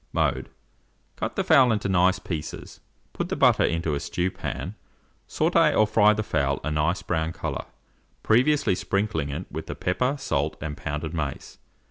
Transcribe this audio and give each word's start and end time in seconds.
Mode. 0.13 0.49
Cut 1.15 1.35
the 1.35 1.43
fowl 1.43 1.71
into 1.71 1.87
nice 1.87 2.17
pieces; 2.17 2.79
put 3.13 3.29
the 3.29 3.35
butter 3.35 3.63
into 3.63 3.93
a 3.93 3.99
stew 3.99 4.31
pan; 4.31 4.73
sautez 5.27 5.75
or 5.75 5.85
fry 5.85 6.11
the 6.13 6.23
fowl 6.23 6.59
a 6.63 6.71
nice 6.71 7.03
brown 7.03 7.31
colour, 7.33 7.65
previously 8.23 8.73
sprinkling 8.73 9.29
it 9.29 9.45
with 9.51 9.67
pepper, 9.79 10.15
salt, 10.17 10.57
and 10.59 10.75
pounded 10.75 11.13
mace. 11.13 11.59